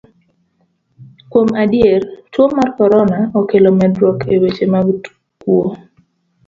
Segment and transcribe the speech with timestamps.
[1.31, 2.01] Kuom adier,
[2.31, 4.87] tuo mar korona okelo medruok e weche mag
[5.41, 5.65] kuo.